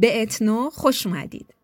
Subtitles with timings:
[0.00, 1.54] به اتنو خوش اومدید.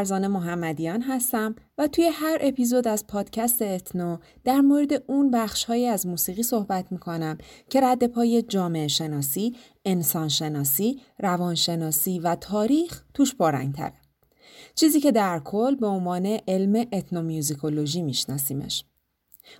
[0.00, 6.06] فرزانه محمدیان هستم و توی هر اپیزود از پادکست اتنو در مورد اون بخشهایی از
[6.06, 7.38] موسیقی صحبت می‌کنم
[7.70, 13.92] که رد پای جامعه شناسی، انسان شناسی، روان شناسی و تاریخ توش بارنگ تره.
[14.74, 18.84] چیزی که در کل به عنوان علم اتنومیوزیکولوژی میشناسیمش.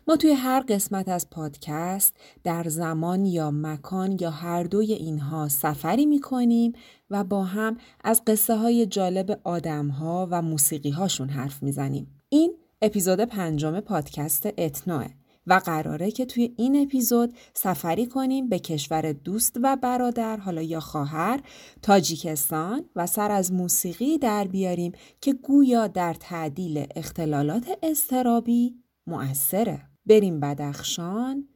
[0.09, 6.07] ما توی هر قسمت از پادکست در زمان یا مکان یا هر دوی اینها سفری
[6.07, 6.73] می کنیم
[7.11, 12.21] و با هم از قصه های جالب آدم ها و موسیقی هاشون حرف می‌زنیم.
[12.29, 15.07] این اپیزود پنجم پادکست اتنوه
[15.47, 20.81] و قراره که توی این اپیزود سفری کنیم به کشور دوست و برادر حالا یا
[20.81, 21.41] خواهر
[21.83, 28.75] تاجیکستان و سر از موسیقی در بیاریم که گویا در تعدیل اختلالات استرابی
[29.07, 31.49] مؤثره بریم بدخشان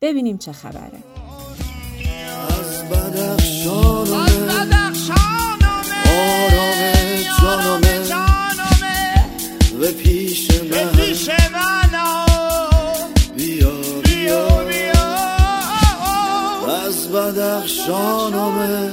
[0.00, 0.98] ببینیم چه خبره
[2.48, 4.81] از بدخشان
[9.82, 10.92] و پیش من.
[10.92, 11.92] پیش من
[13.36, 13.70] بیا
[14.04, 15.02] بیا بیا.
[16.86, 18.90] از بدخشانمه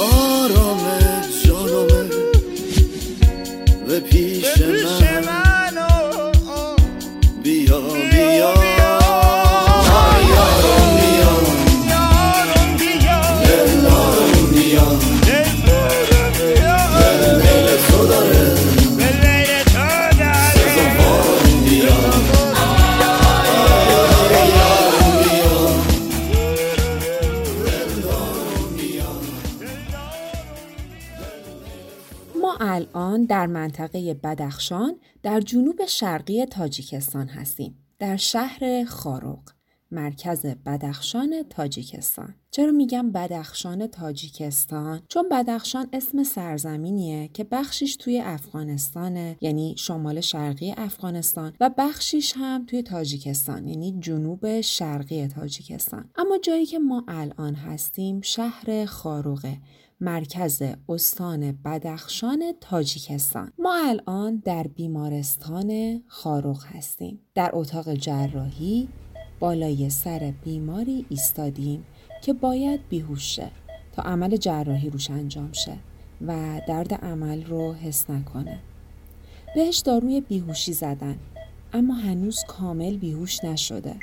[0.00, 0.84] آرام
[1.44, 2.04] جانمه
[3.88, 4.25] و پیش
[33.16, 37.78] الان در منطقه بدخشان در جنوب شرقی تاجیکستان هستیم.
[37.98, 39.40] در شهر خاروق
[39.90, 42.34] مرکز بدخشان تاجیکستان.
[42.50, 50.74] چرا میگم بدخشان تاجیکستان؟ چون بدخشان اسم سرزمینیه که بخشیش توی افغانستانه یعنی شمال شرقی
[50.76, 56.10] افغانستان و بخشیش هم توی تاجیکستان یعنی جنوب شرقی تاجیکستان.
[56.16, 59.58] اما جایی که ما الان هستیم شهر خاروقه.
[60.00, 63.52] مرکز استان بدخشان تاجیکستان.
[63.58, 67.20] ما الان در بیمارستان خاروق هستیم.
[67.34, 68.88] در اتاق جراحی
[69.40, 71.84] بالای سر بیماری ایستادیم
[72.22, 73.50] که باید بیهوشه
[73.92, 75.76] تا عمل جراحی روش انجام شه
[76.26, 78.58] و درد عمل رو حس نکنه.
[79.54, 81.18] بهش داروی بیهوشی زدن
[81.72, 83.96] اما هنوز کامل بیهوش نشده.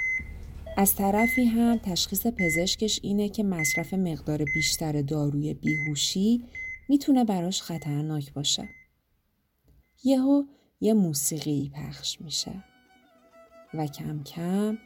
[0.77, 6.43] از طرفی هم تشخیص پزشکش اینه که مصرف مقدار بیشتر داروی بیهوشی
[6.89, 8.69] می‌تونه براش خطرناک باشه.
[10.03, 10.43] یهو
[10.81, 12.63] یه موسیقی پخش میشه
[13.73, 14.77] و کم کم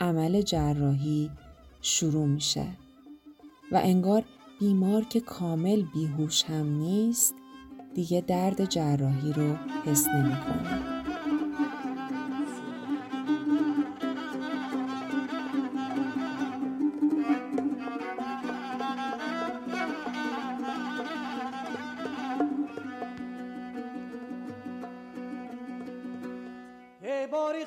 [0.00, 1.30] عمل جراحی
[1.82, 2.66] شروع میشه
[3.72, 4.24] و انگار
[4.60, 7.34] بیمار که کامل بیهوش هم نیست
[7.94, 9.54] دیگه درد جراحی رو
[9.84, 11.01] حس نمی‌کنه.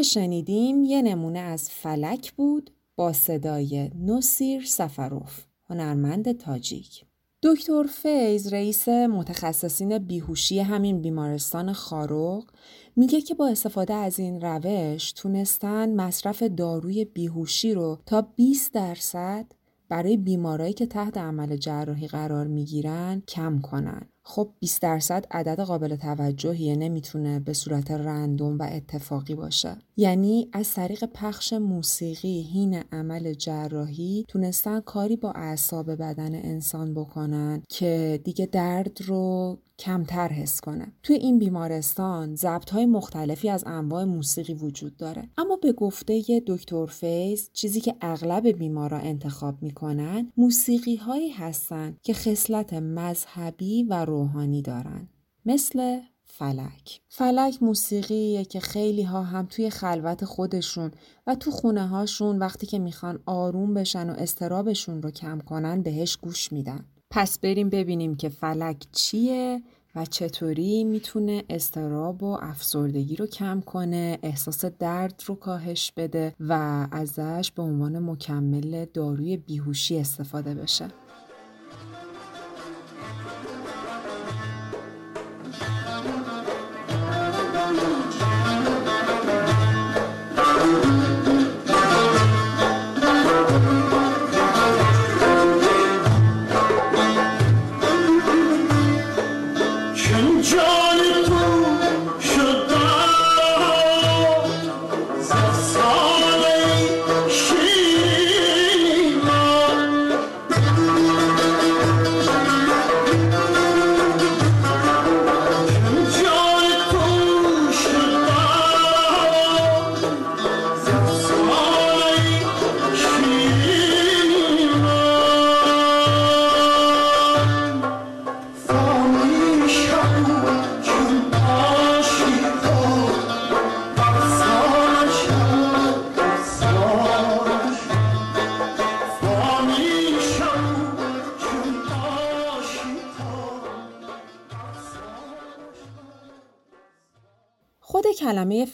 [0.00, 7.04] که شنیدیم یه نمونه از فلک بود با صدای نصیر سفروف هنرمند تاجیک.
[7.42, 12.50] دکتر فیز رئیس متخصصین بیهوشی همین بیمارستان خاروق
[12.96, 19.46] میگه که با استفاده از این روش تونستن مصرف داروی بیهوشی رو تا 20 درصد
[19.88, 24.08] برای بیمارایی که تحت عمل جراحی قرار می‌گیرن کم کنن.
[24.22, 29.76] خب 20 درصد عدد قابل توجهیه نمی‌تونه به صورت رندوم و اتفاقی باشه.
[29.96, 37.62] یعنی از طریق پخش موسیقی هین عمل جراحی تونستن کاری با اعصاب بدن انسان بکنن
[37.68, 40.92] که دیگه درد رو کمتر حس کنه.
[41.02, 45.28] توی این بیمارستان ضبط های مختلفی از انواع موسیقی وجود داره.
[45.38, 52.14] اما به گفته دکتر فیز چیزی که اغلب بیمارا انتخاب می‌کنن موسیقی هایی هستن که
[52.14, 55.08] خصلت مذهبی و روحانی دارن.
[55.44, 57.00] مثل فلک.
[57.08, 60.90] فلک موسیقیه که خیلی ها هم توی خلوت خودشون
[61.26, 66.16] و تو خونه هاشون وقتی که می‌خوان آروم بشن و استرابشون رو کم کنن بهش
[66.16, 66.84] گوش میدن.
[67.12, 69.62] پس بریم ببینیم که فلک چیه
[69.94, 76.86] و چطوری می‌تونه استراب و افسردگی رو کم کنه احساس درد رو کاهش بده و
[76.90, 80.88] ازش به عنوان مکمل داروی بیهوشی استفاده بشه.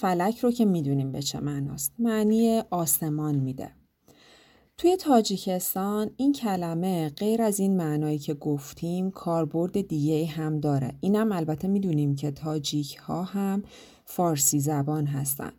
[0.06, 1.92] فلک رو که می‌دونیم به چه معناست.
[1.98, 3.70] معنی آسمان میده.
[4.76, 10.92] توی تاجیکستان این کلمه غیر از این معنایی که گفتیم کاربرد دیگه هم داره.
[11.00, 13.62] اینم البته می‌دونیم که تاجیک ها هم
[14.04, 15.52] فارسی زبان هستن.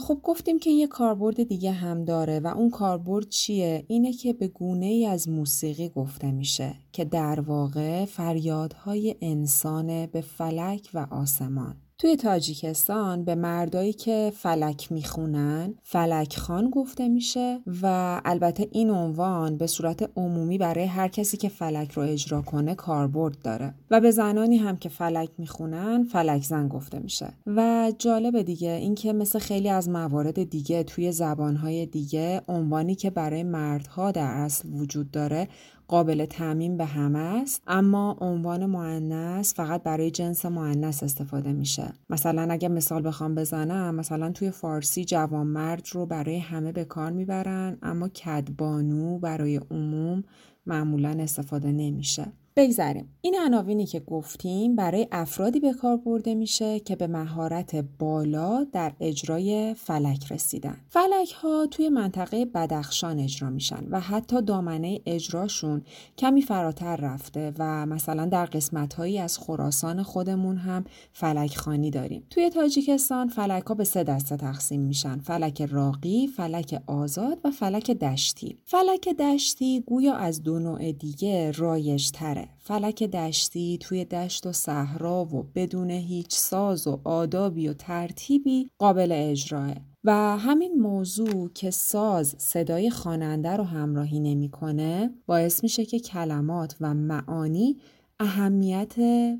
[0.00, 4.48] خب گفتیم که یه کاربرد دیگه هم داره و اون کاربرد چیه؟ اینه که به
[4.48, 11.76] گونه ای از موسیقی گفته میشه که در واقع فریادهای انسان به فلک و آسمان.
[12.00, 19.56] توی تاجیکستان به مردایی که فلک می‌خونن فلک خان گفته میشه و البته این عنوان
[19.56, 23.74] به صورت عمومی برای هر کسی که فلک رو اجرا کنه کاربرد داره.
[23.90, 27.32] و به زنانی هم که فلک می‌خونن فلک زن گفته میشه.
[27.46, 33.42] و جالب دیگه اینکه مثل خیلی از موارد دیگه توی زبانهای دیگه عنوانی که برای
[33.42, 35.48] مردها در اصل وجود داره
[35.88, 41.92] قابل تعمین به همه است اما عنوان معنس فقط برای جنس معنس استفاده میشه.
[42.10, 47.78] مثلا اگه مثال بخوام بزنم مثلا توی فارسی جوانمرد رو برای همه به کار می‌برن
[47.82, 50.24] اما کدبانو برای عموم
[50.66, 52.32] معمولا استفاده نمیشه.
[52.58, 53.08] بگذریم.
[53.20, 58.92] این عناوینی که گفتیم برای افرادی به کار برده میشه که به مهارت بالا در
[59.00, 60.76] اجرای فلک رسیدن.
[60.88, 65.82] فلک ها توی منطقه بدخشان اجرا میشن و حتی دامنه اجراشون
[66.18, 72.26] کمی فراتر رفته و مثلا در قسمت هایی از خراسان خودمون هم فلک خانی داریم.
[72.30, 75.18] توی تاجیکستان فلک ها به سه دسته تقسیم میشن.
[75.18, 78.58] فلک راقی فلک آزاد و فلک دشتی.
[78.64, 85.24] فلک دشتی گویا از دو نوع دیگه رایج تره فلک دشتی توی دشت و صحرا
[85.24, 89.74] و بدون هیچ ساز و آدابی و ترتیبی قابل اجراه.
[90.04, 96.94] و همین موضوع که ساز صدای خواننده رو همراهی نمی‌کنه باعث میشه که کلمات و
[96.94, 97.76] معانی
[98.20, 98.94] اهمیت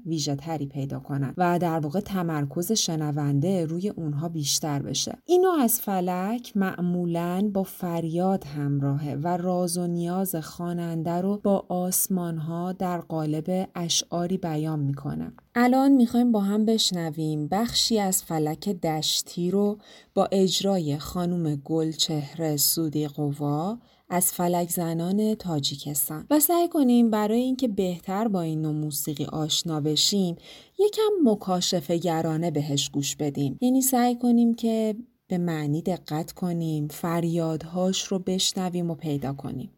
[0.06, 5.18] ویژه تری پیدا کنن و در واقع تمرکز شنونده روی اونها بیشتر بشه.
[5.24, 12.38] اینو از فلک معمولا با فریاد همراهه و راز و نیاز خواننده رو با آسمان
[12.38, 15.32] ها در قالب اشعاری بیان می‌کنه.
[15.54, 19.78] الان می‌خوایم با هم بشنویم بخشی از فلک دشتی رو
[20.14, 23.78] با اجرای خانم گلچهره سودی قوا
[24.10, 26.26] از فلک زنان تاجیکستان.
[26.30, 30.36] و سعی کنیم برای اینکه بهتر با این نوع موسیقی آشنا بشیم
[30.78, 33.58] یکم مکاشفه گرانه بهش گوش بدیم.
[33.60, 34.96] یعنی سعی کنیم که
[35.28, 39.72] به معنی دقت کنیم فریادهاش رو بشنویم و پیدا کنیم.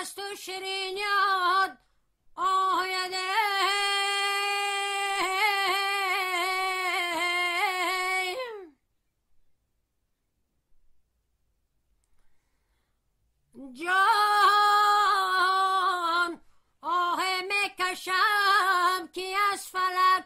[0.00, 1.78] از تو شیرین یاد
[2.36, 3.53] آیده
[19.19, 20.23] موسیقی فلک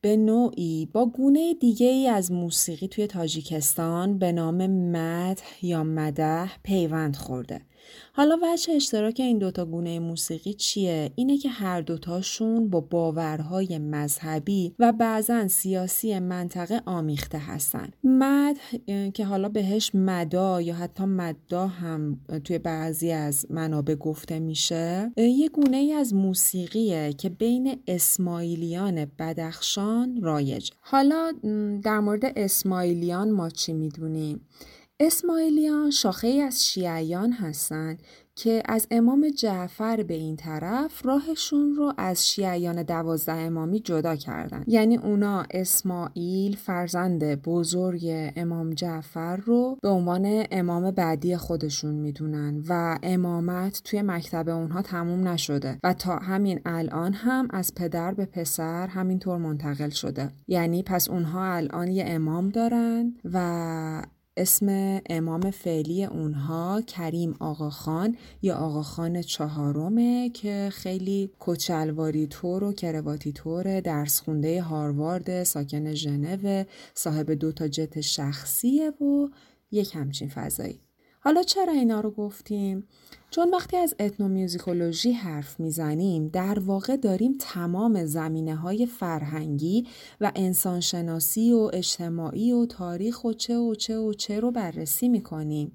[0.00, 6.50] به نوعی با گونه دیگه ای از موسیقی توی تاجیکستان به نام مدح یا مده
[6.62, 7.60] پیوند خورده.
[8.18, 14.74] حالا وجه اشتراک این دوتا گونه موسیقی چیه؟ اینه که هر دوتاشون با باورهای مذهبی
[14.78, 17.90] و بعضا سیاسی منطقه آمیخته هستن.
[18.04, 18.56] مد
[19.14, 25.48] که حالا بهش مدا یا حتی مدا هم توی بعضی از منابع گفته میشه یه
[25.48, 30.70] گونه ای از موسیقیه که بین اسماعیلیان بدخشان رایج.
[30.80, 31.32] حالا
[31.82, 34.40] در مورد اسماعیلیان ما چی می‌دونیم؟
[35.00, 38.02] اسماعیلیان شاخه از شیعیان هستند
[38.34, 44.64] که از امام جعفر به این طرف راهشون رو از شیعیان دوازده امامی جدا کردن.
[44.66, 52.98] یعنی اونا اسماعیل فرزند بزرگ امام جعفر رو به عنوان امام بعدی خودشون می‌دونن و
[53.02, 58.86] امامت توی مکتب اونها تموم نشده و تا همین الان هم از پدر به پسر
[58.86, 60.30] همینطور منتقل شده.
[60.48, 64.02] یعنی پس اونها الان یه امام دارن و
[64.38, 73.32] اسم امام فعلی اونها کریم آقاخان یا آقاخان چهارمه که خیلی کچلواری طور و کرواتی
[73.32, 76.64] طور درس خونده هاروارد ساکن ژنو
[76.94, 79.28] صاحب دو تا جت شخصیه و
[79.70, 80.80] یک همچین فضایی
[81.20, 82.84] حالا چرا اینا رو گفتیم؟
[83.30, 89.86] چون وقتی از اتنومیوزیکولوژی حرف می‌زنیم در واقع داریم تمام زمینه های فرهنگی
[90.20, 95.72] و انسانشناسی و اجتماعی و تاریخ و چه و چه و چه رو بررسی می‌کنیم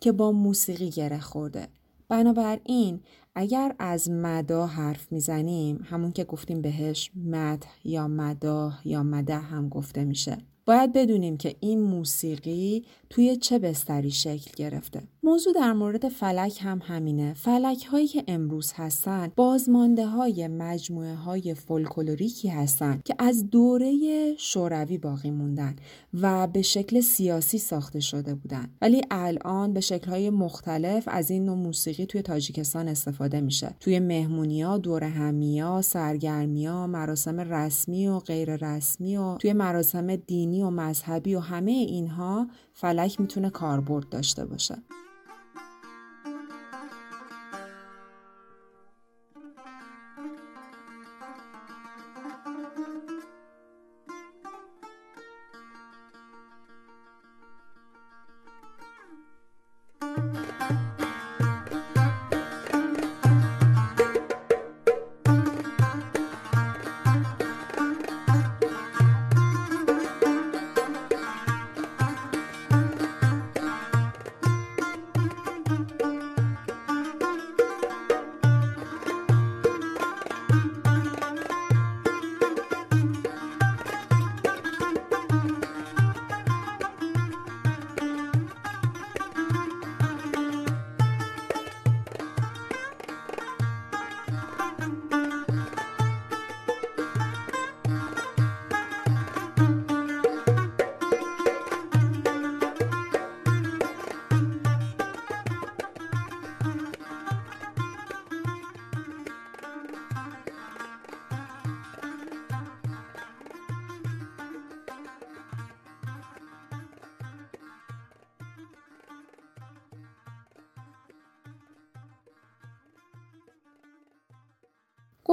[0.00, 1.68] که با موسیقی گره خورده.
[2.08, 3.00] بنابراین
[3.34, 9.68] اگر از مدا حرف می‌زنیم همون که گفتیم بهش مد یا مداه یا مده هم
[9.68, 10.38] گفته میشه.
[10.66, 15.02] باید بدونیم که این موسیقی توی چه بستری شکل گرفته.
[15.24, 17.34] موضوع در مورد فلک هم همینه.
[17.34, 23.94] فلک هایی که امروز هستن بازمانده های مجموعه های فولکلوریکی هستن که از دوره
[24.38, 25.76] شوروی باقی موندن
[26.14, 28.68] و به شکل سیاسی ساخته شده بودن.
[28.82, 33.74] ولی الان به شکل های مختلف از این نوع موسیقی توی تاجیکستان استفاده میشه.
[33.80, 40.70] توی مهمونیا، دور همیا، سرگرمیا، مراسم رسمی و غیر رسمی و توی مراسم دینی و
[40.70, 44.74] مذهبی و همه اینها فلک می‌تونه کاربرد داشته باشه.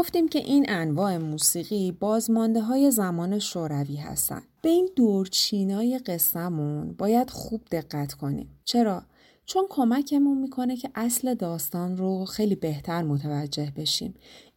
[0.01, 4.43] گفتیم که این انواع موسیقی بازمانده های زمان شوروی هستند.
[4.61, 8.49] به این دورچینای قصهمون باید خوب دقت کنیم.
[8.65, 9.03] چرا؟
[9.45, 14.13] چون کمکمون می‌کنه که اصل داستان رو خیلی بهتر متوجه بشیم.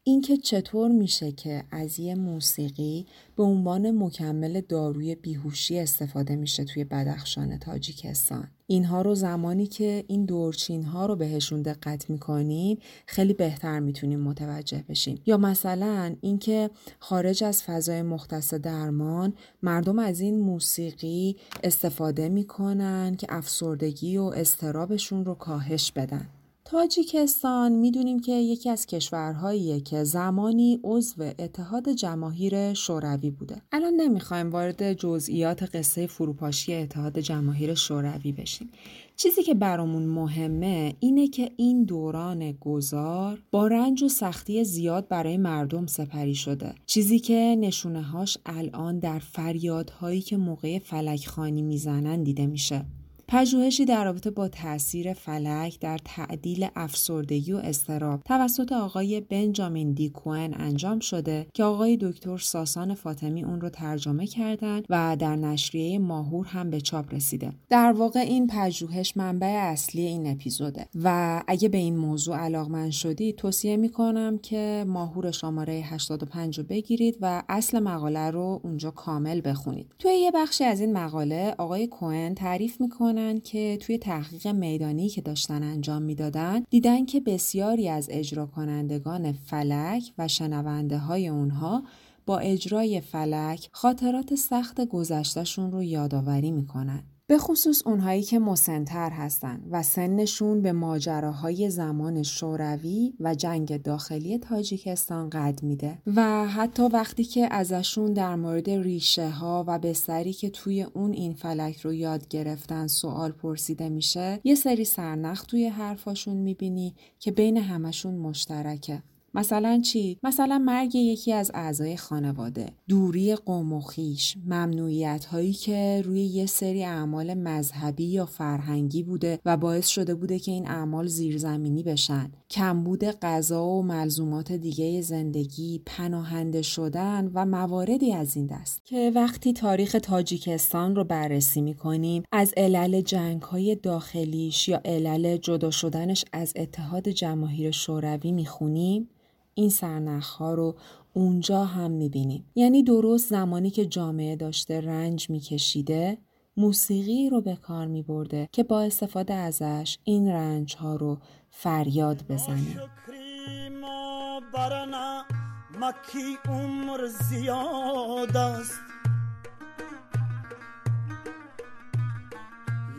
[0.07, 3.07] اینکه چطور میشه که از یه موسیقی
[3.37, 8.49] به عنوان مکمل داروی بیهوشی استفاده میشه توی بدخشان تاجیکستان.
[8.67, 14.85] اینها رو زمانی که این دورچین ها رو بهشون دقت می‌کنیم خیلی بهتر می‌تونیم متوجه
[14.89, 15.21] بشیم.
[15.27, 19.33] یا مثلا اینکه خارج از فضای مختص درمان
[19.63, 26.29] مردم از این موسیقی استفاده می‌کنن که افسردگی و استرابشون رو کاهش بدن.
[26.67, 33.63] تاجیکستان می‌دونیم که یکی از کشورهاییه که زمانی عضو اتحاد جماهیر شوروی بوده.
[33.73, 38.71] الان نمی‌خوایم وارد جزئیات قصه فروپاشی اتحاد جماهیر شوروی بشیم.
[39.17, 45.37] چیزی که برامون مهمه اینه که این دوران گذار با رنج و سختی زیاد برای
[45.37, 46.75] مردم سپری شده.
[46.87, 52.85] چیزی که نشونه هاش الان در فریادهایی که موقع فلک خانی می‌زنن دیده میشه.
[53.29, 60.55] پژوهشی در رابطه با تاثیر فلک در تعدیل افسردگی و استراب توسط آقای بنجامین دیکوئن
[60.55, 66.47] انجام شده که آقای دکتر ساسان فاطمی اون رو ترجمه کردند و در نشریه ماهور
[66.47, 67.53] هم به چاپ رسیده.
[67.69, 73.33] در واقع این پژوهش منبع اصلی این اپیزوده و اگه به این موضوع علاقمند شدی
[73.33, 79.87] توصیه می‌کنم که ماهور شماره 85 رو بگیرید و اصل مقاله رو اونجا کامل بخونید.
[79.99, 83.14] توی یه بخشی از این مقاله آقای کوئن تعریف می‌کنه
[83.45, 90.13] که توی تحقیق میدانی که داشتن انجام می‌دادن دیدن که بسیاری از اجرا کنندگان فلک
[90.19, 91.83] و شنونده های اونها
[92.27, 97.03] با اجرای فلک خاطرات سخت گذشتهشون رو یادآوری می‌کنن.
[97.27, 104.39] به خصوص اونهایی که مسنتر هستن و سنشون به ماجراهای زمان شوروی و جنگ داخلی
[104.39, 105.99] تاجیکستان قد میده.
[106.07, 111.35] و حتی وقتی که ازشون در مورد ریشه ها و بستری که توی اون این
[111.35, 117.57] فلک رو یاد گرفتن سوال پرسیده میشه یه سری سرنخ توی حرفاشون می‌بینی که بین
[117.57, 119.03] همشون مشترکه.
[119.35, 126.03] مثلا چی؟ مثلا مرگ یکی از اعضای خانواده، دوری قوم و خیش، ممنوعیت هایی که
[126.05, 131.07] روی یه سری اعمال مذهبی یا فرهنگی بوده و باعث شده بوده که این اعمال
[131.07, 138.85] زیرزمینی بشن، کمبود غذا و ملزومات دیگه زندگی، پناهنده شدن و مواردی از این دست.
[138.85, 145.71] که وقتی تاریخ تاجیکستان رو بررسی می‌کنیم از علل جنگ های داخلیش یا علل جدا
[145.71, 149.09] شدنش از اتحاد جماهیر شوروی می‌خونیم
[149.55, 150.77] این سرنخ ها رو
[151.13, 152.45] اونجا هم می‌بینیم.
[152.55, 156.19] یعنی درست زمانی که جامعه داشته رنج میکشیده
[156.57, 161.19] موسیقی رو به کار می برده که با استفاده ازش این رنج ها رو
[161.51, 162.77] فریاد بزنه.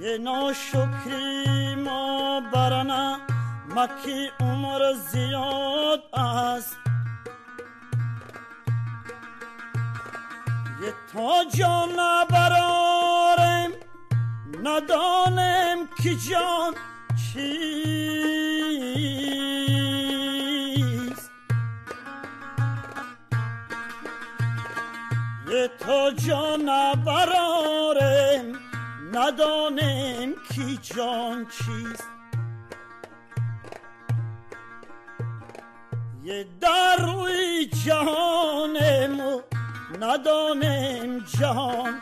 [0.02, 3.35] یه ناشکری ما برنا
[3.75, 6.77] مکی عمر زیاد است.
[10.81, 13.71] یه تا جان نبرارم.
[14.63, 16.73] ندانم کی جان
[17.15, 17.55] چیست.
[25.49, 28.59] یه تا جان نبرارم.
[29.13, 32.14] ندانم کی جان چیست.
[36.25, 39.43] یه در روی جهانم
[40.01, 41.93] ندانم جهان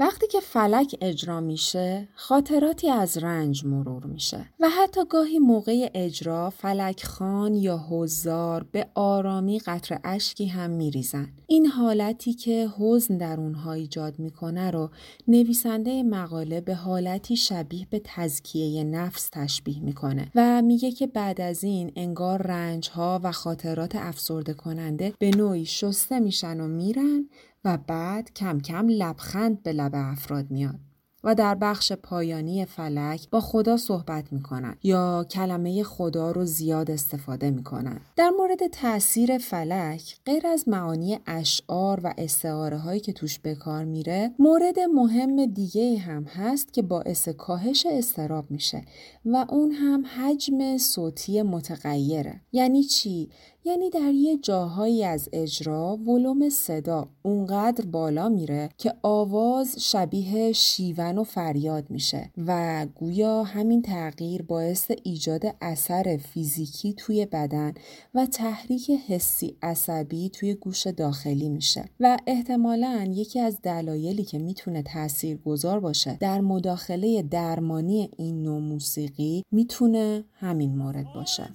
[0.00, 6.50] وقتی که فلک اجرا میشه خاطراتی از رنج مرور میشه و حتی گاهی موقع اجرا
[6.50, 11.28] فلک خان یا حضار به آرامی قطر اشکی هم میریزن.
[11.46, 14.90] این حالتی که حزن در اونها ایجاد می‌کنه رو
[15.28, 21.64] نویسنده مقاله به حالتی شبیه به تزکیه نفس تشبیه می‌کنه و میگه که بعد از
[21.64, 27.28] این انگار رنج ها و خاطرات افسرده کننده به نوعی شسته میشن و میرن
[27.64, 30.80] و بعد کم کم لبخند به لب افراد میاد.
[31.24, 37.50] و در بخش پایانی فلک با خدا صحبت می‌کنن یا کلمه خدا رو زیاد استفاده
[37.50, 43.54] می‌کنن در مورد تاثیر فلک غیر از معانی اشعار و استعاره هایی که توش به
[43.54, 48.82] کار میره مورد مهم دیگه هم هست که باعث کاهش استراب میشه
[49.24, 53.30] و اون هم حجم صوتی متغیره یعنی چی
[53.64, 61.18] یعنی در یه جاهایی از اجرا ولوم صدا اونقدر بالا میره که آواز شبیه شیون
[61.18, 67.74] و فریاد میشه و گویا همین تغییر باعث ایجاد اثر فیزیکی توی بدن
[68.14, 71.84] و تحریک حسی عصبی توی گوش داخلی میشه.
[72.00, 78.60] و احتمالا یکی از دلایلی که می‌تونه تأثیر گذار باشه در مداخله درمانی این نوع
[78.60, 81.48] موسیقی می‌تونه همین مورد باشه.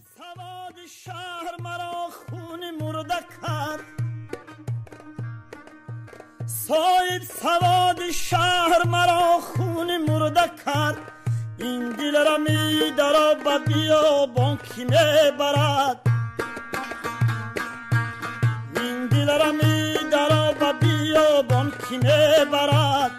[6.67, 10.97] صاحب سواد شهر مرا خون مرده کرد
[11.57, 15.99] این دل را می درا و بیا بانکی می برد.
[18.75, 23.11] این دل را می درا و بیا بانکی می برد.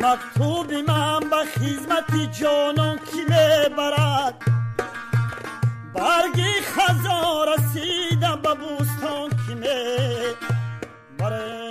[0.00, 4.34] مکتوب من به خدمت جانان کی می برد؟
[5.94, 10.57] برگی خزار رسیدم به بوستان کی می
[11.20, 11.67] Hare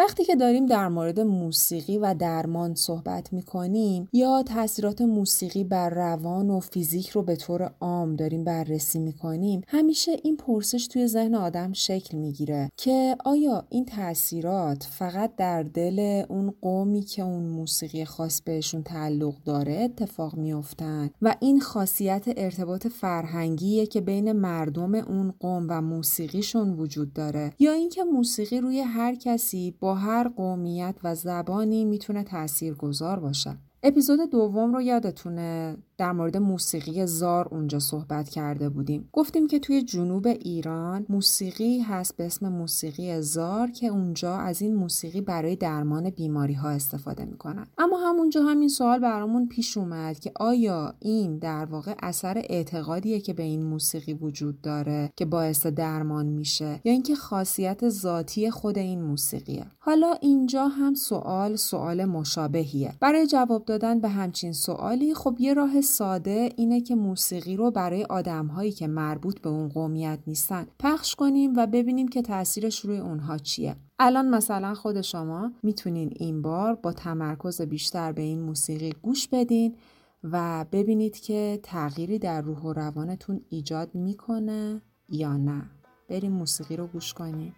[0.00, 5.90] وقتی که داریم در مورد موسیقی و درمان صحبت می کنیم یا تاثیرات موسیقی بر
[5.90, 11.06] روان و فیزیک رو به طور عام داریم بررسی می کنیم همیشه این پرسش توی
[11.06, 17.42] ذهن آدم شکل می‌گیره که آیا این تاثیرات فقط در دل اون قومی که اون
[17.42, 24.94] موسیقی خاص بهشون تعلق داره اتفاق میافتن؟ و این خاصیت ارتباط فرهنگیه که بین مردم
[24.94, 30.94] اون قوم و موسیقیشون وجود داره؟ یا اینکه موسیقی روی هر کسی با هر قومیت
[31.04, 33.56] و زبانی می‌تونه تأثیر گذار باشه.
[33.82, 39.08] اپیزود دوم رو یادتونه در مورد موسیقی زار اونجا صحبت کرده بودیم.
[39.12, 44.74] گفتیم که توی جنوب ایران موسیقی هست به اسم موسیقی زار که اونجا از این
[44.74, 47.66] موسیقی برای درمان بیماری ها استفاده می‌کنن.
[47.78, 53.32] اما همونجا همین سوال برامون پیش اومد که آیا این در واقع اثر اعتقادیه که
[53.32, 59.02] به این موسیقی وجود داره که باعث درمان میشه یا اینکه خاصیت ذاتی خود این
[59.02, 62.94] موسیقیه؟ حالا اینجا هم سوال سوال مشابهیه.
[63.00, 68.04] برای جواب دادن به همچین سوالی خب یه راه ساده اینه که موسیقی رو برای
[68.04, 73.38] آدمهایی که مربوط به اون قومیت نیستن پخش کنیم و ببینیم که تاثیرش روی اونها
[73.38, 73.76] چیه.
[73.98, 79.76] الان مثلا خود شما می‌تونین این بار با تمرکز بیشتر به این موسیقی گوش بدین
[80.24, 85.70] و ببینید که تغییری در روح و روانتون ایجاد می‌کنه یا نه.
[86.08, 87.54] بریم موسیقی رو گوش کنیم.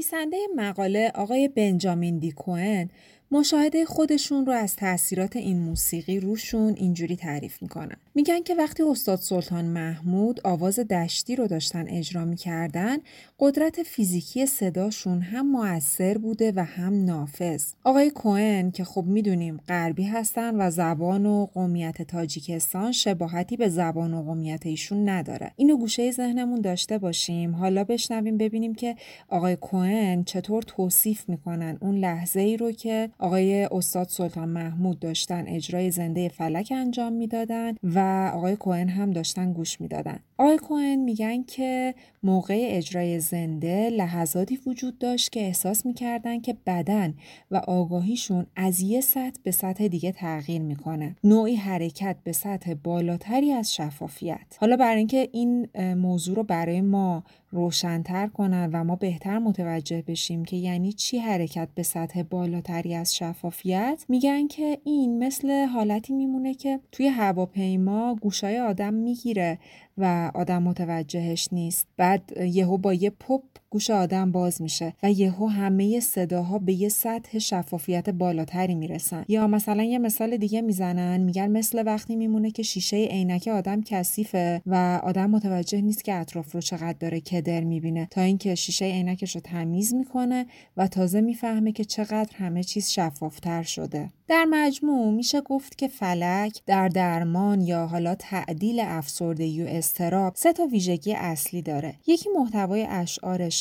[0.00, 2.88] نویسنده مقاله آقای بنجامین دیکوئن
[3.30, 7.96] مشاهده خودشون رو از تاثیرات این موسیقی روشون اینجوری تعریف می‌کنن.
[8.14, 12.96] میگن که وقتی استاد سلطان محمود آواز دشتی رو داشتن اجرا می‌کردن
[13.38, 17.64] قدرت فیزیکی صداشون هم موثر بوده و هم نافذ.
[17.84, 24.14] آقای کوهن که خب می‌دونیم غربی هستن و زبان و قومیت تاجیکستان شباهتی به زبان
[24.14, 25.52] و قومیت ایشون نداره.
[25.56, 27.54] اینو گوشه ذهنمون داشته باشیم.
[27.54, 28.96] حالا بشنویم ببینیم که
[29.28, 35.44] آقای کوهن چطور توصیف می‌کنن اون لحظه ای رو که آقای استاد سلطان محمود داشتن
[35.46, 37.99] اجرای زنده فلک انجام می‌دادن و
[38.34, 40.18] آقای کوهن هم داشتن گوش می‌دادن.
[40.38, 47.14] آقای کوهن میگن که موقع اجرای زنده لحظاتی وجود داشت که احساس می‌کردن که بدن
[47.50, 51.16] و آگاهیشون از یه سطح به سطح دیگه تغییر می‌کنه.
[51.24, 54.56] نوعی حرکت به سطح بالاتری از شفافیت.
[54.60, 60.44] حالا برای اینکه این موضوع رو برای ما روشنتر کنن و ما بهتر متوجه بشیم
[60.44, 66.54] که یعنی چی حرکت به سطح بالاتری از شفافیت؟ میگن که این مثل حالتی میمونه
[66.54, 69.58] که توی هواپیما گوشای آدم می‌گیره
[69.98, 71.86] و آدم متوجهش نیست.
[71.96, 76.88] بعد یهو با یه پپ گوش آدم باز میشه و یهو همه صداها به یه
[76.88, 79.24] سطح شفافیت بالاتری می‌رسن.
[79.28, 84.62] یا مثلا یه مثال دیگه می‌زنن میگن مثل وقتی میمونه که شیشه عینک آدم کثیفه
[84.66, 88.08] و آدم متوجه نیست که اطراف رو چقدر داره کدر می‌بینه.
[88.10, 93.62] تا اینکه شیشه عینکش رو تمیز می‌کنه و تازه می‌فهمه که چقدر همه چیز شفافتر
[93.62, 94.10] شده.
[94.28, 100.52] در مجموع میشه گفت که فلک در درمان یا حالا تعدیل افسردگی و استراب سه
[100.52, 101.94] تا ویژگی اصلی داره.
[102.06, 102.82] یکی محتوای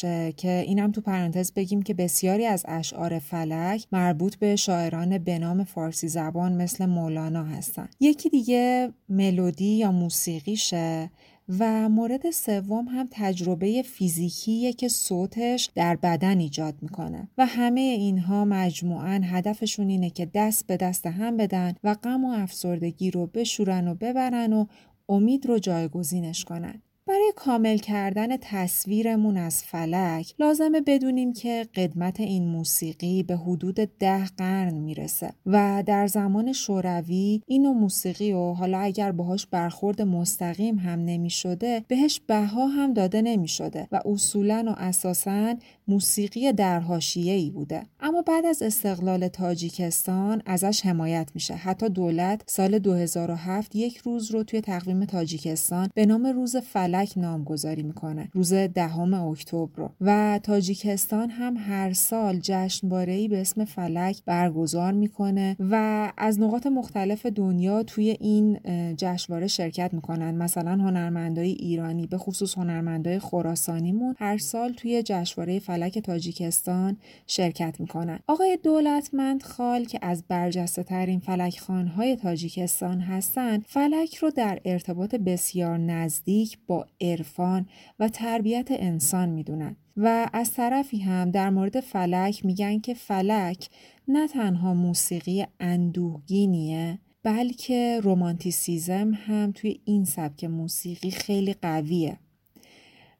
[0.03, 5.39] اشعارشه که اینم تو پرانتز بگیم که بسیاری از اشعار فلک مربوط به شاعران به
[5.39, 7.89] نام فارسی زبان مثل مولانا هستن.
[7.99, 11.11] یکی دیگه ملودی یا موسیقیشه
[11.59, 18.45] و مورد سوم هم تجربه فیزیکیه که صوتش در بدن ایجاد می‌کنه و همه اینها
[18.45, 23.87] مجموعا هدفشون اینه که دست به دست هم بدن و غم و افسردگی رو بشورن
[23.87, 24.65] و ببرن و
[25.09, 26.81] امید رو جایگزینش کنن.
[27.09, 34.25] برای کامل کردن تصویرمون از فلک لازمه بدونیم که قدمت این موسیقی به حدود ده
[34.25, 40.99] قرن می‌رسه و در زمان شوروی این موسیقی و حالا اگر باهاش برخورد مستقیم هم
[41.05, 45.55] نمی شده بهش بها هم داده نمی شده و اصولا و اساسا
[45.87, 46.83] موسیقی در
[47.15, 47.83] ای بوده.
[47.99, 51.53] اما بعد از استقلال تاجیکستان ازش حمایت میشه.
[51.53, 57.83] حتی دولت سال 2007 یک روز رو توی تقویم تاجیکستان به نام روز فلک نامگذاری
[57.83, 58.29] می‌کنه.
[58.33, 59.89] روز دهم اکتبر رو.
[60.01, 67.25] و تاجیکستان هم هر سال جشنواره‌ای به اسم فلک برگزار می‌کنه و از نقاط مختلف
[67.25, 68.59] دنیا توی این
[68.97, 70.35] جشنواره شرکت می‌کنن.
[70.35, 77.75] مثلا هنرمندای ایرانی به خصوص هنرمندای خراسانیمون هر سال توی جشنواره فلک فلک تاجیکستان شرکت
[77.79, 78.19] می‌کنند.
[78.27, 85.15] آقای دولتمند خال که از برجسته ترین فلک خانهای تاجیکستان هستند فلک رو در ارتباط
[85.15, 87.67] بسیار نزدیک با عرفان
[87.99, 89.75] و تربیت انسان می‌دونن.
[89.97, 93.69] و از طرفی هم در مورد فلک میگن که فلک
[94.07, 102.17] نه تنها موسیقی اندوهگینیه بلکه رومانتیسیزم هم توی این سبک موسیقی خیلی قویه.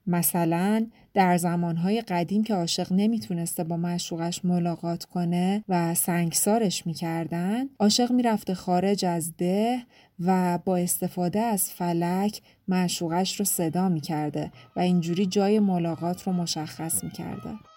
[0.08, 8.12] مثلا در زمانهای قدیم که عاشق نمی‌تونسته با معشوقش ملاقات کنه و سنگسارش می‌کردن عاشق
[8.12, 9.82] می‌رفته خارج از ده
[10.26, 17.04] و با استفاده از فلک معشوقش رو صدا می‌کرده و اینجوری جای ملاقات رو مشخص
[17.04, 17.69] می‌کرده.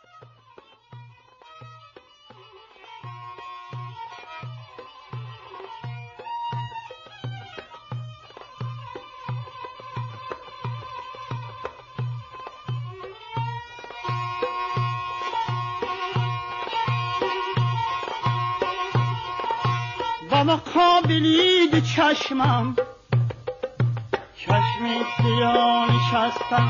[20.47, 22.77] و قابلید چشمم
[24.37, 26.69] چشمی سیاه نشستم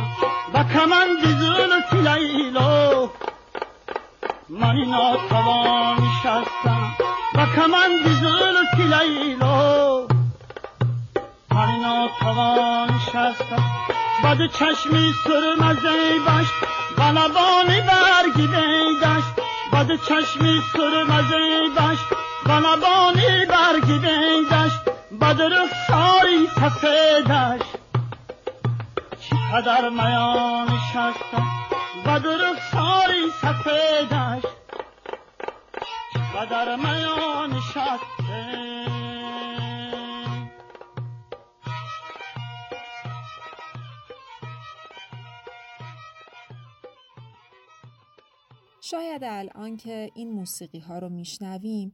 [0.54, 3.10] و کمند زلف لیلا
[4.48, 6.96] من ناتوان نشستم
[7.34, 10.06] و کمند زلف لیلا
[11.50, 13.64] من ناتوان نشستم
[14.24, 16.18] بد چشمی سر مزه
[16.98, 19.34] و لبانی برگی بیدشت
[19.72, 22.11] بد چشمی سر مزه
[26.82, 27.62] ساری سفیدش
[29.20, 31.46] چی قدر میان شستم
[32.06, 34.42] بدر ساری سفیدش
[36.12, 38.12] چی قدر میان شستم
[48.80, 51.92] شاید الان که این موسیقی ها رو میشنویم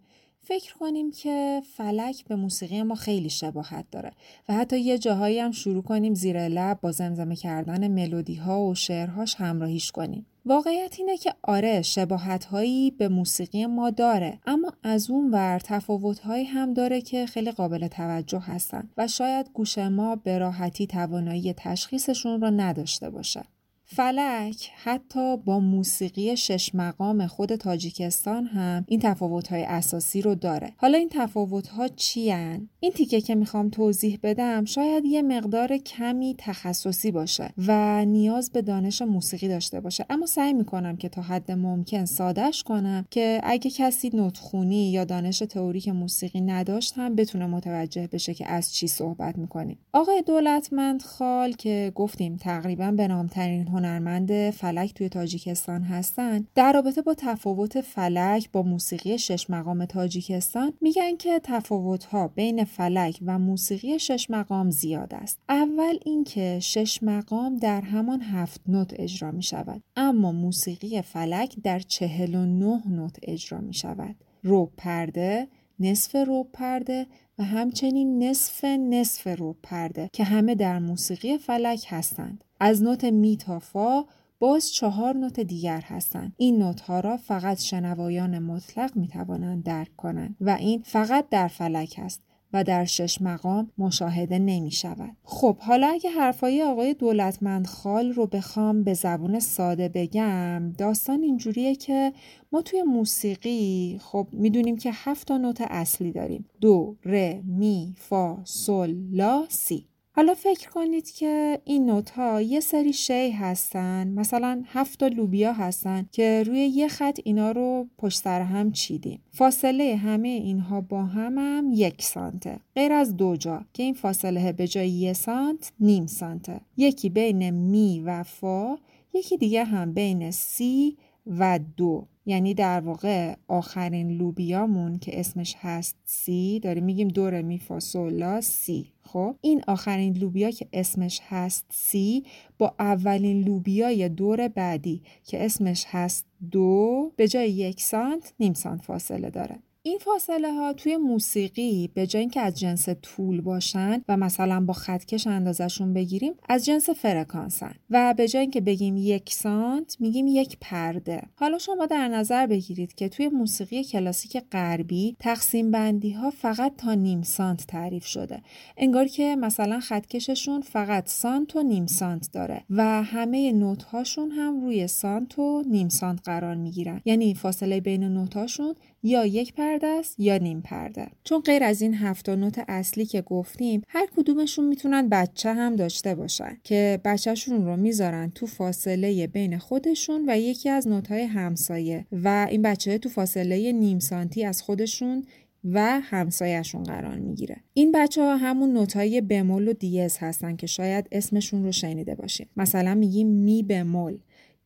[0.49, 4.13] فکر کنیم که فلک به موسیقی ما خیلی شباهت داره
[4.49, 8.75] و حتی یه جاهایی هم شروع کنیم زیر لب با زمزمه کردن ملودی ها و
[8.75, 10.27] شعرهاش همراهیش کنیم.
[10.47, 16.19] واقعیت اینه که آره شباهت هایی به موسیقی ما داره اما از اون ور تفاوت
[16.19, 21.53] هایی هم داره که خیلی قابل توجه هستن و شاید گوش ما به راحتی توانایی
[21.53, 23.43] تشخیصشون رو نداشته باشه.
[23.91, 30.73] فلک حتی با موسیقی شش مقام خود تاجیکستان هم این تفاوت‌های اساسی رو داره.
[30.77, 36.35] حالا این تفاوت‌ها چی هن؟ این تیکه که می‌خوام توضیح بدم شاید یه مقدار کمی
[36.39, 41.53] تخصصی باشه و نیاز به دانش موسیقی داشته باشه اما سعی می‌کنم که تا حد
[41.53, 48.09] ممکن سادش کنم که اگه کسی نطخونی یا دانش تئوریک موسیقی نداشت هم بتونه متوجه
[48.13, 49.79] بشه که از چی صحبت می‌کنیم.
[49.93, 57.03] آقای دولتمند خال که گفتیم تقریبا به نامترین هنرمند فلک توی تاجیکستان هستن در رابطه
[57.03, 63.39] با تفاوت فلک با موسیقی شش مقام تاجیکستان میگن که تفاوت ها بین فلک و
[63.39, 65.39] موسیقی شش مقام زیاد است.
[65.49, 71.79] اول اینکه شش مقام در همان هفت نوت اجرا می شود اما موسیقی فلک در
[71.81, 75.49] چهل و نه نوت اجرا می شود روب پرده
[75.81, 77.07] نصف روب پرده
[77.39, 82.45] و همچنین نصف نصف روب پرده که همه در موسیقی فلک هستند.
[82.61, 84.05] از نوت می تا فا
[84.39, 86.33] باز چهار نوت دیگر هستند.
[86.37, 91.49] این نوت ها را فقط شنوایان مطلق می توانند درک کنند و این فقط در
[91.49, 92.23] فلک است.
[92.53, 95.17] و در شش مقام مشاهده نمی شود.
[95.23, 101.75] خب حالا اگه حرفای آقای دولتمند خال رو بخوام به زبون ساده بگم داستان اینجوریه
[101.75, 102.13] که
[102.53, 108.37] ما توی موسیقی خب می‌دونیم که هفت تا نوت اصلی داریم دو، ر، می، فا،
[108.45, 109.87] سل، لا، سی
[110.19, 116.09] حالا فکر کنید که این نوت ها یه سری شی هستن مثلا هفت لوبیا هستن
[116.13, 119.21] که روی یه خط اینا رو پشت سر هم چیدیم.
[119.31, 122.61] فاصله همه اینها با هم هم یک سانته.
[122.75, 126.61] غیر از دو جا که این فاصله به جای یه سانت نیم سانته.
[126.77, 128.79] یکی بین می و فا
[129.15, 132.07] یکی دیگه هم بین سی و دو.
[132.29, 139.37] یعنی در واقع آخرین لوبیامون که اسمش هست سی داریم میگیم دور میفاسولا سی خب؟
[139.41, 142.25] این آخرین لوبیا که اسمش هست سی
[142.59, 148.83] با اولین لوبیای دور بعدی که اسمش هست دو به جای یک سانت نیم سانت
[148.83, 149.59] فاصله داره.
[149.89, 154.73] این فاصله ها توی موسیقی به جای اینکه از جنس طول باشن و مثلا با
[154.73, 157.75] خطکش اندازشون بگیریم از جنس فرکانسن.
[157.91, 161.23] و به جای اینکه بگیم یک سانت میگیم یک پرده.
[161.35, 166.95] حالا شما در نظر بگیرید که توی موسیقی کلاسیک غربی تقسیم بندی ها فقط تا
[166.95, 168.43] نیم سانت تعریف شده.
[168.77, 174.61] انگار که مثلا خطکششون فقط سانت و نیم سانت داره و همه نوت هاشون هم
[174.61, 177.01] روی سانت و نیم سانت قرار می‌گیرن.
[177.05, 181.09] یعنی فاصله بین نوت هاشون یا یک پرده است یا نیم پرده.
[181.25, 186.15] چون غیر از این هفت نوت اصلی که گفتیم هر کدومشون می‌تونن بچه هم داشته
[186.15, 192.47] باشن که بچهشون رو می‌ذارن تو فاصله بین خودشون و یکی از های همسایه و
[192.51, 195.25] این بچه تو فاصله نیم سانتی از خودشون
[195.65, 197.57] و همسایهشون قرار می‌گیره.
[197.75, 202.49] این بچه ها همون نوتای بمول و دیز هستن که شاید اسمشون رو شنیده باشیم
[202.57, 204.19] مثلا میگیم می بمول.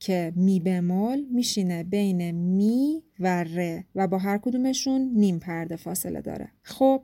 [0.02, 6.20] که می بمول میشینه بین می و ر و با هر کدومشون نیم پرده فاصله
[6.20, 6.48] داره.
[6.62, 7.02] خب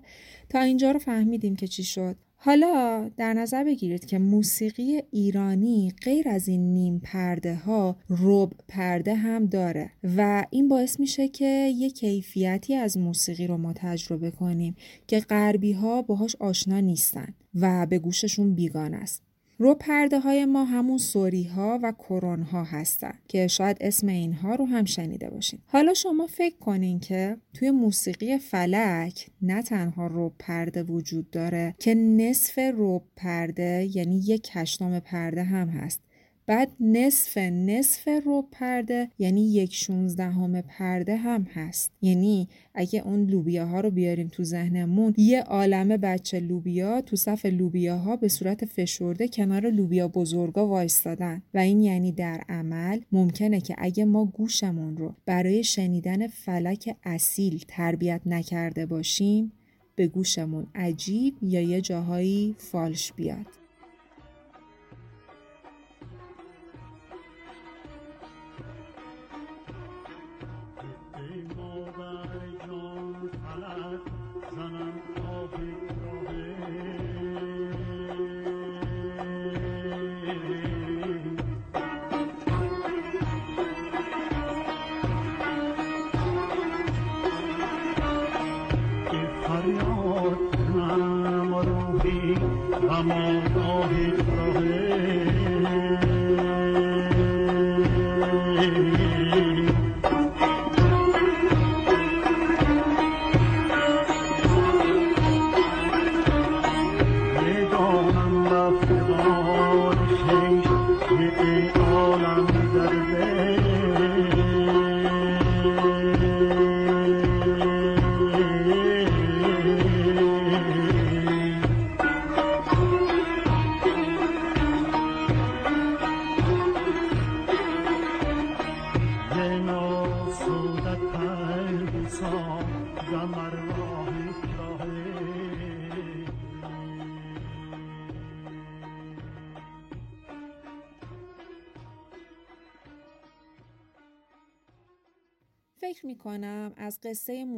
[0.48, 2.16] تا اینجا رو فهمیدیم که چی شد.
[2.36, 9.14] حالا در نظر بگیرید که موسیقی ایرانی غیر از این نیم پرده ها رب پرده
[9.14, 14.76] هم داره و این باعث میشه که یه کیفیتی از موسیقی رو ما تجربه کنیم
[15.06, 19.27] که غربی ها باهاش آشنا نیستن و به گوششون بیگان است.
[19.60, 24.54] رو پرده های ما همون سوری ها و کرون ها هستن که شاید اسم اینها
[24.54, 25.60] رو هم شنیده باشین.
[25.66, 31.94] حالا شما فکر کنین که توی موسیقی فلک نه تنها رو پرده وجود داره که
[31.94, 36.00] نصف رو پرده یعنی یک هشتم پرده هم هست.
[36.48, 41.92] بعد نصف نصف رو پرده یعنی یک شونزدهم پرده هم هست.
[42.02, 47.46] یعنی اگه اون لوبیا ها رو بیاریم تو ذهنمون یه عالمه بچه لوبیا تو صف
[47.46, 51.42] لوبیا ها به صورت فشرده کنار لوبیا بزرگا وایستادن.
[51.54, 57.64] و این یعنی در عمل ممکنه که اگه ما گوشمون رو برای شنیدن فلک اصیل
[57.68, 59.52] تربیت نکرده باشیم
[59.96, 63.67] به گوشمون عجیب یا یه جاهایی فالش بیاد.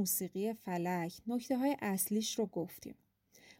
[0.01, 2.95] موسیقی فلک نکته های اصلیش رو گفتیم.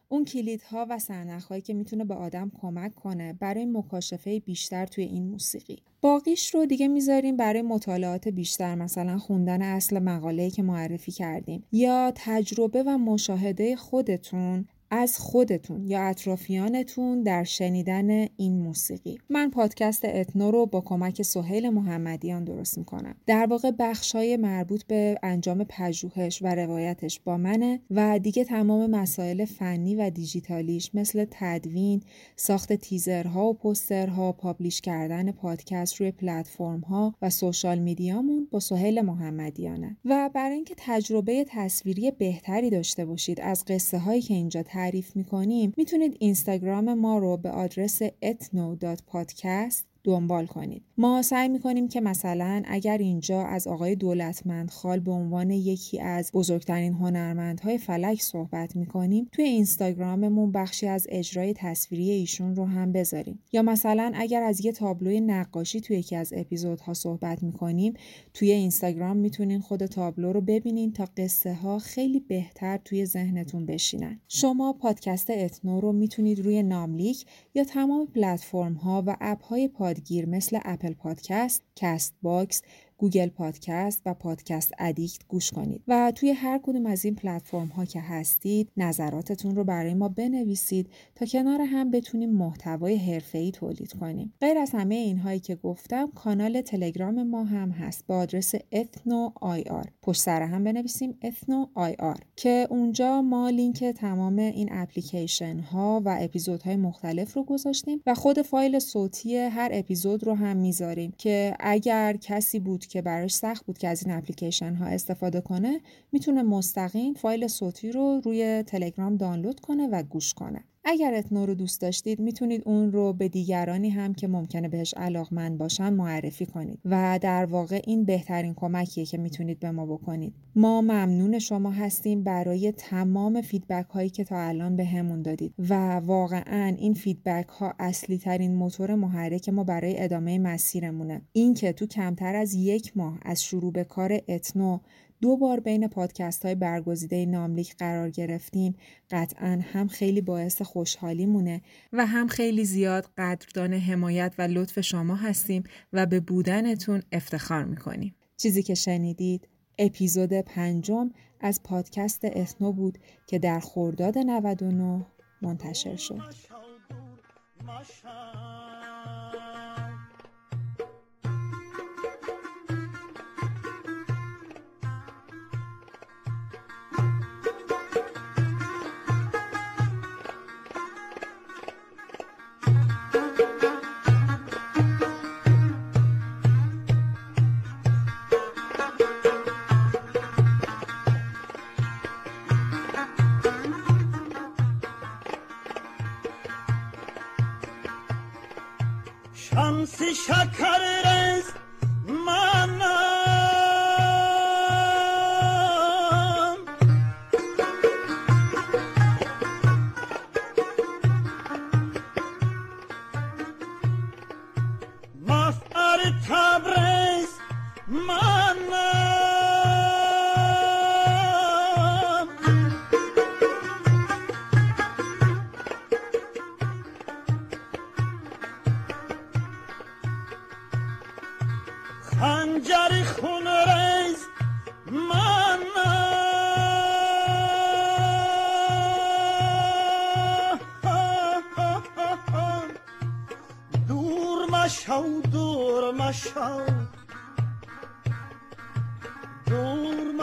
[0.09, 5.23] اون کلیدها و سرنخهایی که می‌تونه به آدم کمک کنه برای مکاشفه بیشتر توی این
[5.23, 5.77] موسیقی.
[6.01, 12.13] باقیش رو دیگه می‌ذاریم برای مطالعات بیشتر مثلا خوندن اصل مقاله‌ای که معرفی کردیم یا
[12.15, 19.17] تجربه و مشاهده خودتون از خودتون یا اطرافیانتون در شنیدن این موسیقی.
[19.29, 23.15] من پادکست اتنو رو با کمک سهیل محمدیان درست می‌کنم.
[23.25, 23.71] در واقع
[24.13, 30.09] های مربوط به انجام پژوهش و روایتش با منه و دیگه تمام مسائل فنی و
[30.09, 32.01] دیجیتالیش مثل تدوین
[32.35, 39.01] ساخت تیزرها و پسترها پابلیش کردن پادکست روی پلتفرم ها و سوشال میدیامون با سهیل
[39.01, 39.97] محمدیانه.
[40.05, 45.73] و برای اینکه تجربه تصویری بهتری داشته باشید از قصه هایی که اینجا تعریف می‌کنیم
[45.77, 50.83] می‌تونید اینستاگرام ما رو به آدرس ethno.podcast دنبال کنید.
[50.97, 56.31] ما سعی می‌کنیم که مثلا اگر اینجا از آقای دولتمند خال به عنوان یکی از
[56.33, 63.39] بزرگترین هنرمندهای فلک صحبت می‌کنیم توی اینستاگراممون بخشی از اجرای تصویری ایشون رو هم بذاریم.
[63.53, 67.93] یا مثلا اگر از یه تابلوی نقاشی توی یکی از اپیزودها صحبت می‌کنیم
[68.33, 74.19] توی اینستاگرام می‌تونین خود تابلو رو ببینین تا قصه ها خیلی بهتر توی ذهنتون بشینن.
[74.27, 80.25] شما پادکست اتنو رو می‌تونید روی ناملیک یا تمام پلتفرم ها و اپ های پادگیر
[80.25, 82.61] مثل Apple Podcast، Castbox،
[83.01, 87.85] Google Podcast و Podcast Addict گوش کنید و توی هر کدوم از این پلتفرم ها
[87.85, 94.33] که هستید نظراتتون رو برای ما بنویسید تا کنار هم بتونیم محتوای ای تولید کنیم.
[94.41, 99.87] غیر از همه اینهایی که گفتم کانال تلگرام ما هم هست با آدرس ethno ir
[100.01, 106.17] پشت سر هم بنویسیم ethno ir که اونجا ما لینک تمام این اپلیکیشن ها و
[106.21, 112.17] اپیزودهای مختلف رو گذاشتیم و خود فایل صوتی هر اپیزود رو هم می‌ذاریم که اگر
[112.21, 115.81] کسی بود که براش سخت بود که از این اپلیکیشن ها استفاده کنه
[116.11, 120.63] می‌تونه مستقیم فایل صوتی رو روی تلگرام دانلود کنه و گوش کنه.
[120.85, 125.57] اگر اتنو رو دوست داشتید می‌تونید اون رو به دیگرانی هم که ممکنه بهش علاقمند
[125.57, 126.79] باشن معرفی کنید.
[126.85, 130.33] و در واقع این بهترین کمکیه که می‌تونید به ما بکنید.
[130.55, 135.53] ما ممنون شما هستیم برای تمام feedback هایی که تا الان بهمون دادید.
[135.69, 141.21] و واقعا این feedback ها اصلی ترین موتور محرک ما برای ادامه مسیرمونه.
[141.33, 144.79] این که تو کمتر از یک ماه از شروع به کار اتنو
[145.21, 148.75] دو بار بین پادکست های برگزیده ناملیک قرار گرفتیم
[149.11, 151.61] قطعا هم خیلی باعث خوشحالی مونه
[151.93, 155.63] و هم خیلی زیاد قدردان حمایت و لطف شما هستیم
[155.93, 158.15] و به بودنتون افتخار می‌کنیم.
[158.37, 159.47] چیزی که شنیدید
[159.79, 162.97] اپیزود پنجم از پادکست اثنو بود
[163.27, 165.05] که در خورداد 99
[165.41, 166.21] منتشر شد.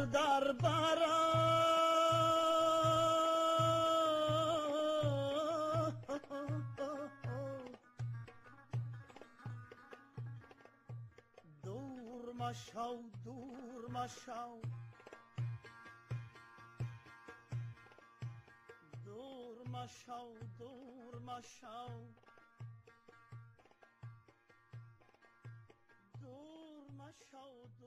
[0.00, 1.20] نگار در برم
[11.62, 14.60] مشو دور مشو دور مشو
[19.04, 21.88] دور مشو دور مشو
[26.20, 27.79] دور مشو